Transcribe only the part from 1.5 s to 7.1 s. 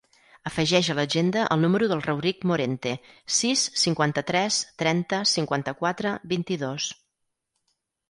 el número del Rauric Morente: sis, cinquanta-tres, trenta, cinquanta-quatre, vint-i-dos.